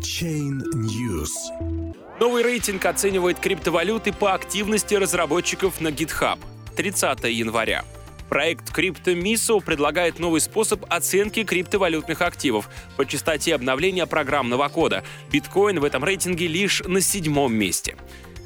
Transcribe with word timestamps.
Chain 0.00 0.62
News. 0.74 1.30
Новый 2.18 2.42
рейтинг 2.42 2.86
оценивает 2.86 3.38
криптовалюты 3.38 4.14
по 4.14 4.32
активности 4.32 4.94
разработчиков 4.94 5.78
на 5.80 5.88
GitHub. 5.88 6.38
30 6.74 7.24
января. 7.24 7.84
Проект 8.30 8.70
CryptoMiso 8.70 9.62
предлагает 9.62 10.18
новый 10.18 10.40
способ 10.40 10.86
оценки 10.88 11.44
криптовалютных 11.44 12.22
активов 12.22 12.70
по 12.96 13.04
частоте 13.04 13.54
обновления 13.54 14.06
программного 14.06 14.68
кода. 14.68 15.04
Биткоин 15.30 15.80
в 15.80 15.84
этом 15.84 16.02
рейтинге 16.02 16.46
лишь 16.46 16.82
на 16.86 17.02
седьмом 17.02 17.52
месте. 17.52 17.96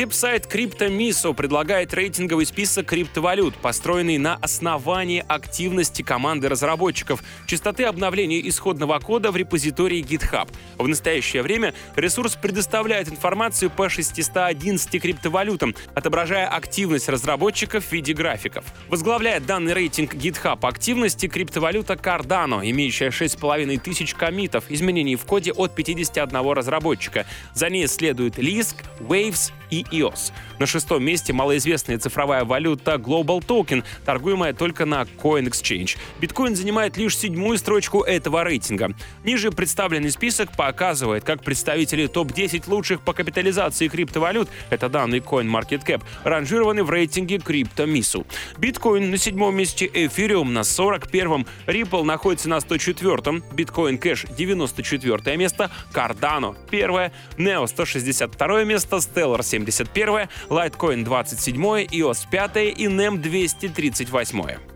Веб-сайт 0.00 0.46
CryptoMiso 0.50 1.34
предлагает 1.34 1.92
рейтинговый 1.92 2.46
список 2.46 2.86
криптовалют, 2.86 3.54
построенный 3.56 4.16
на 4.16 4.36
основании 4.36 5.22
активности 5.28 6.00
команды 6.00 6.48
разработчиков, 6.48 7.22
частоты 7.46 7.84
обновления 7.84 8.40
исходного 8.48 8.98
кода 8.98 9.30
в 9.30 9.36
репозитории 9.36 10.02
GitHub. 10.02 10.48
В 10.78 10.88
настоящее 10.88 11.42
время 11.42 11.74
ресурс 11.96 12.34
предоставляет 12.34 13.10
информацию 13.10 13.68
по 13.68 13.90
611 13.90 15.02
криптовалютам, 15.02 15.74
отображая 15.94 16.48
активность 16.48 17.10
разработчиков 17.10 17.84
в 17.84 17.92
виде 17.92 18.14
графиков. 18.14 18.64
Возглавляет 18.88 19.44
данный 19.44 19.74
рейтинг 19.74 20.14
GitHub 20.14 20.66
активности 20.66 21.28
криптовалюта 21.28 21.92
Cardano, 21.92 22.62
имеющая 22.70 23.08
6,5 23.08 23.78
тысяч 23.80 24.14
комитов, 24.14 24.64
изменений 24.70 25.16
в 25.16 25.26
коде 25.26 25.52
от 25.52 25.74
51 25.74 26.52
разработчика. 26.52 27.26
За 27.52 27.68
ней 27.68 27.86
следуют 27.86 28.38
Lisk, 28.38 28.76
Waves 29.00 29.52
и 29.70 29.84
EOS. 29.90 30.32
На 30.58 30.66
шестом 30.66 31.02
месте 31.02 31.32
малоизвестная 31.32 31.98
цифровая 31.98 32.44
валюта 32.44 32.94
Global 32.94 33.40
Token, 33.40 33.82
торгуемая 34.04 34.52
только 34.52 34.84
на 34.84 35.02
Coin 35.02 35.48
Exchange. 35.48 35.96
Биткоин 36.20 36.54
занимает 36.54 36.96
лишь 36.96 37.16
седьмую 37.16 37.56
строчку 37.58 38.02
этого 38.02 38.44
рейтинга. 38.44 38.94
Ниже 39.24 39.50
представленный 39.50 40.10
список 40.10 40.54
показывает, 40.54 41.24
как 41.24 41.42
представители 41.42 42.06
топ-10 42.06 42.64
лучших 42.68 43.00
по 43.00 43.12
капитализации 43.12 43.88
криптовалют, 43.88 44.48
это 44.68 44.88
данные 44.88 45.20
CoinMarketCap, 45.20 46.02
ранжированы 46.24 46.84
в 46.84 46.90
рейтинге 46.90 47.36
CryptoMisu. 47.36 48.26
Биткоин 48.58 49.10
на 49.10 49.16
седьмом 49.16 49.56
месте, 49.56 49.86
Ethereum 49.86 50.50
на 50.50 50.60
41-м, 50.60 51.46
Ripple 51.66 52.04
находится 52.04 52.48
на 52.48 52.58
104-м, 52.58 53.42
Bitcoin 53.52 53.98
Cash 53.98 54.34
94 54.36 55.36
место, 55.36 55.70
Cardano 55.92 56.56
1 56.70 57.12
Neo 57.38 57.66
162 57.66 58.64
место, 58.64 58.96
Stellar 58.96 59.42
70 59.42 59.69
71, 59.70 60.28
Litecoin 60.50 61.04
27, 61.04 61.86
EOS 61.92 62.26
5 62.30 62.74
и 62.76 62.88
NEM 62.88 63.18
238. 63.18 64.69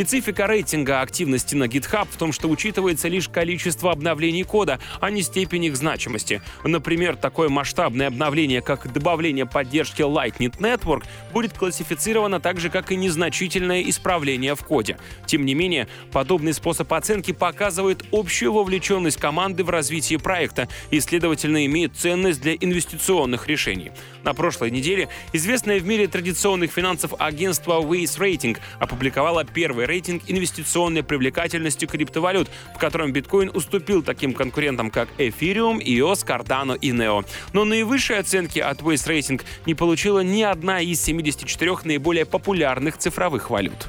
Специфика 0.00 0.46
рейтинга 0.46 1.02
активности 1.02 1.54
на 1.54 1.64
GitHub 1.64 2.08
в 2.10 2.16
том, 2.16 2.32
что 2.32 2.48
учитывается 2.48 3.06
лишь 3.08 3.28
количество 3.28 3.92
обновлений 3.92 4.44
кода, 4.44 4.80
а 4.98 5.10
не 5.10 5.20
степень 5.20 5.66
их 5.66 5.76
значимости. 5.76 6.40
Например, 6.64 7.16
такое 7.16 7.50
масштабное 7.50 8.06
обновление, 8.06 8.62
как 8.62 8.90
добавление 8.90 9.44
поддержки 9.44 10.00
Lightning 10.00 10.58
Network, 10.58 11.04
будет 11.34 11.52
классифицировано 11.52 12.40
так 12.40 12.60
же, 12.60 12.70
как 12.70 12.92
и 12.92 12.96
незначительное 12.96 13.82
исправление 13.82 14.54
в 14.54 14.64
коде. 14.64 14.96
Тем 15.26 15.44
не 15.44 15.52
менее, 15.52 15.86
подобный 16.12 16.54
способ 16.54 16.90
оценки 16.94 17.32
показывает 17.32 18.02
общую 18.10 18.54
вовлеченность 18.54 19.18
команды 19.18 19.64
в 19.64 19.68
развитие 19.68 20.18
проекта 20.18 20.70
и, 20.90 20.98
следовательно, 21.00 21.66
имеет 21.66 21.94
ценность 21.94 22.40
для 22.40 22.54
инвестиционных 22.54 23.48
решений. 23.48 23.92
На 24.22 24.32
прошлой 24.32 24.70
неделе 24.70 25.10
известное 25.34 25.78
в 25.78 25.84
мире 25.84 26.08
традиционных 26.08 26.72
финансов 26.72 27.12
агентство 27.18 27.82
Waze 27.82 28.18
Rating 28.18 28.56
опубликовало 28.78 29.44
первый 29.44 29.89
рейтинг 29.90 30.22
инвестиционной 30.28 31.02
привлекательности 31.02 31.84
криптовалют, 31.84 32.48
в 32.74 32.78
котором 32.78 33.12
биткоин 33.12 33.50
уступил 33.52 34.02
таким 34.02 34.34
конкурентам, 34.34 34.90
как 34.90 35.08
Ethereum, 35.18 35.78
EOS, 35.84 36.24
Cardano 36.24 36.78
и 36.78 36.90
Neo. 36.90 37.26
Но 37.52 37.64
наивысшие 37.64 38.20
оценки 38.20 38.60
от 38.60 38.80
Waze 38.82 39.08
Rating 39.08 39.42
не 39.66 39.74
получила 39.74 40.20
ни 40.20 40.42
одна 40.42 40.80
из 40.80 41.02
74 41.02 41.78
наиболее 41.84 42.24
популярных 42.24 42.98
цифровых 42.98 43.50
валют. 43.50 43.88